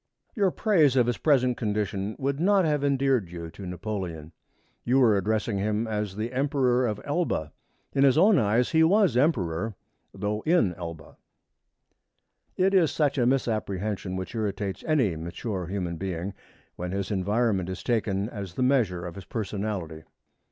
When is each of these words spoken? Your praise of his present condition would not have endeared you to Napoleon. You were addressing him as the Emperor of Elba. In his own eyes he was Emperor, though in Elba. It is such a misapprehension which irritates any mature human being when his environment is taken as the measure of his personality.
Your 0.35 0.49
praise 0.49 0.95
of 0.95 1.05
his 1.05 1.19
present 1.19 1.57
condition 1.57 2.15
would 2.17 2.39
not 2.39 2.65
have 2.65 2.83
endeared 2.83 3.29
you 3.29 3.51
to 3.51 3.67
Napoleon. 3.67 4.31
You 4.83 4.97
were 4.97 5.15
addressing 5.15 5.59
him 5.59 5.85
as 5.85 6.15
the 6.15 6.33
Emperor 6.33 6.87
of 6.87 6.99
Elba. 7.05 7.51
In 7.93 8.03
his 8.03 8.17
own 8.17 8.39
eyes 8.39 8.71
he 8.71 8.83
was 8.83 9.15
Emperor, 9.15 9.75
though 10.11 10.41
in 10.41 10.73
Elba. 10.73 11.17
It 12.57 12.73
is 12.73 12.89
such 12.89 13.19
a 13.19 13.27
misapprehension 13.27 14.15
which 14.15 14.33
irritates 14.33 14.83
any 14.87 15.15
mature 15.15 15.67
human 15.67 15.97
being 15.97 16.33
when 16.77 16.93
his 16.93 17.11
environment 17.11 17.69
is 17.69 17.83
taken 17.83 18.27
as 18.27 18.55
the 18.55 18.63
measure 18.63 19.05
of 19.05 19.13
his 19.13 19.25
personality. 19.25 20.01